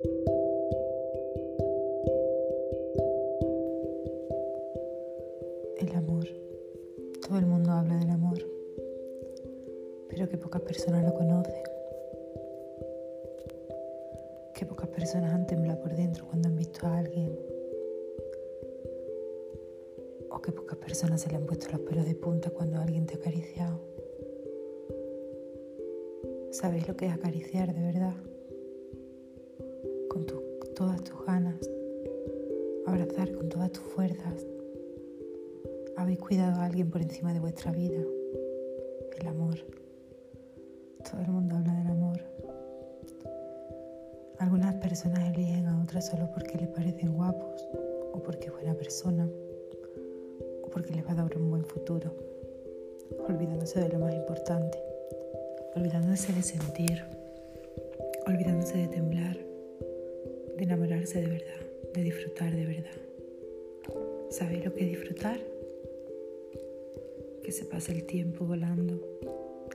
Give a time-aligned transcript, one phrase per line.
[0.00, 0.10] El
[5.96, 6.24] amor.
[7.26, 8.38] Todo el mundo habla del amor,
[10.08, 11.64] pero que pocas personas lo conocen.
[14.54, 17.36] Que pocas personas han temblado por dentro cuando han visto a alguien.
[20.30, 23.14] O que pocas personas se le han puesto los pelos de punta cuando alguien te
[23.14, 23.80] ha acariciado.
[26.52, 28.14] ¿Sabéis lo que es acariciar de verdad?
[30.26, 31.54] Con todas tus ganas,
[32.86, 34.44] abrazar con todas tus fuerzas.
[35.96, 38.02] Habéis cuidado a alguien por encima de vuestra vida.
[39.20, 39.58] El amor.
[41.08, 42.20] Todo el mundo habla del amor.
[44.38, 47.68] Algunas personas eligen a otras solo porque les parecen guapos,
[48.12, 49.28] o porque es buena persona,
[50.62, 52.12] o porque les va a dar un buen futuro,
[53.28, 54.78] olvidándose de lo más importante
[55.78, 57.04] olvidándose de sentir,
[58.26, 59.47] olvidándose de temblar,
[60.58, 61.60] de enamorarse de verdad,
[61.94, 63.00] de disfrutar de verdad.
[64.28, 65.38] ¿Sabéis lo que es disfrutar?
[67.44, 69.00] Que se pase el tiempo volando,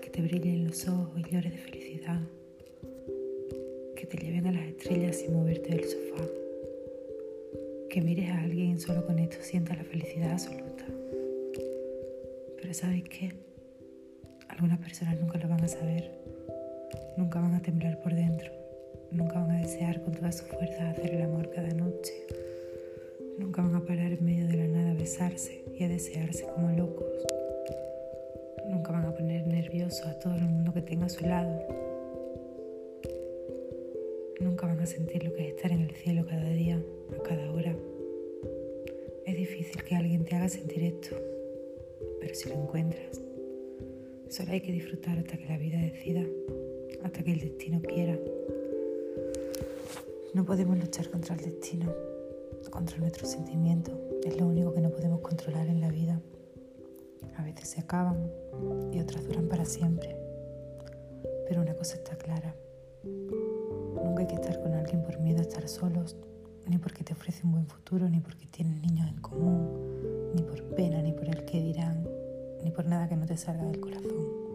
[0.01, 2.19] que te brillen los ojos y llores de felicidad,
[3.95, 6.27] que te lleven a las estrellas sin moverte del sofá,
[7.89, 10.85] que mires a alguien solo con esto sientas la felicidad absoluta.
[12.61, 13.31] Pero ¿sabéis qué?
[14.49, 16.11] Algunas personas nunca lo van a saber,
[17.15, 18.51] nunca van a temblar por dentro,
[19.13, 22.13] nunca van a desear con todas sus fuerzas hacer el amor cada noche,
[23.37, 26.69] nunca van a parar en medio de la nada a besarse y a desearse como
[26.75, 27.25] locos,
[28.69, 31.59] nunca van a poner nervioso a todo el mundo que tenga a su lado,
[34.39, 36.81] nunca van a sentir lo que es estar en el cielo cada día,
[37.17, 37.75] a cada hora.
[39.25, 41.15] Es difícil que alguien te haga sentir esto,
[42.19, 43.21] pero si lo encuentras,
[44.33, 46.25] Solo hay que disfrutar hasta que la vida decida,
[47.03, 48.17] hasta que el destino quiera.
[50.33, 51.93] No podemos luchar contra el destino,
[52.71, 53.95] contra nuestros sentimientos.
[54.23, 56.19] Es lo único que no podemos controlar en la vida.
[57.37, 58.31] A veces se acaban
[58.91, 60.17] y otras duran para siempre.
[61.47, 62.55] Pero una cosa está clara.
[63.03, 66.15] Nunca hay que estar con alguien por miedo a estar solos,
[66.67, 70.63] ni porque te ofrece un buen futuro, ni porque tienen niños en común, ni por
[70.75, 72.07] pena, ni por el que dirán
[72.63, 74.52] ni por nada que no te salga del corazón.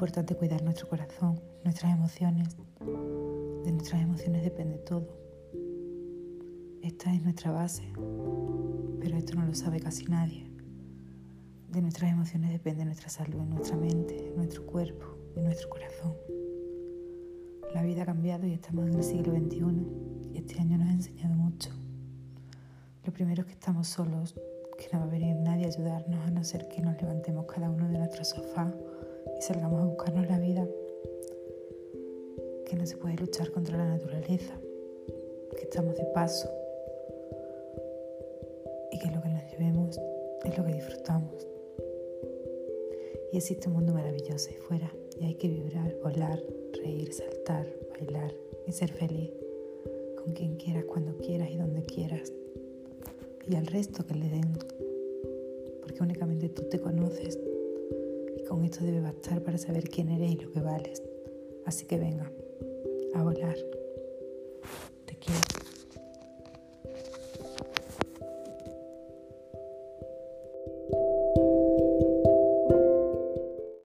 [0.00, 2.56] Importante cuidar nuestro corazón, nuestras emociones.
[3.64, 5.06] De nuestras emociones depende todo.
[6.80, 7.82] Esta es nuestra base,
[8.98, 10.50] pero esto no lo sabe casi nadie.
[11.70, 15.04] De nuestras emociones depende nuestra salud, nuestra mente, nuestro cuerpo
[15.36, 16.14] y nuestro corazón.
[17.74, 20.92] La vida ha cambiado y estamos en el siglo XXI y este año nos ha
[20.92, 21.68] enseñado mucho.
[23.04, 24.34] Lo primero es que estamos solos
[24.78, 27.68] que no va a venir nadie a ayudarnos a no ser que nos levantemos cada
[27.68, 28.72] uno de nuestro sofá
[29.38, 30.66] y salgamos a buscarnos la vida,
[32.66, 34.60] que no se puede luchar contra la naturaleza,
[35.56, 36.50] que estamos de paso
[38.92, 40.00] y que lo que nos llevemos
[40.44, 41.46] es lo que disfrutamos.
[43.32, 46.42] Y existe un mundo maravilloso ahí fuera y hay que vibrar, volar,
[46.82, 48.34] reír, saltar, bailar
[48.66, 49.30] y ser feliz
[50.16, 52.32] con quien quieras, cuando quieras y donde quieras
[53.50, 54.52] y al resto que le den,
[55.80, 57.38] porque únicamente tú te conoces
[58.50, 61.00] con esto debe bastar para saber quién eres y lo que vales.
[61.66, 62.32] Así que venga,
[63.14, 63.54] a volar.
[65.06, 65.59] Te quiero.